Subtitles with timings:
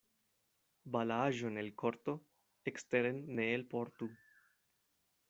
[0.95, 2.15] Balaaĵon el korto
[2.73, 4.09] eksteren ne elportu.